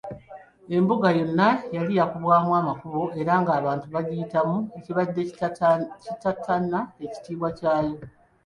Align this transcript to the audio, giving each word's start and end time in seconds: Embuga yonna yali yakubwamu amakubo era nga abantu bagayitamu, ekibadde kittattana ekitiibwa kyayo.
Embuga 0.75 1.07
yonna 1.19 1.47
yali 1.75 1.93
yakubwamu 1.99 2.51
amakubo 2.61 3.01
era 3.21 3.33
nga 3.41 3.51
abantu 3.59 3.85
bagayitamu, 3.93 4.57
ekibadde 4.77 5.21
kittattana 6.17 6.79
ekitiibwa 7.05 7.49
kyayo. 7.57 7.95